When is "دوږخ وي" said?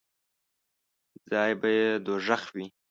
2.05-2.65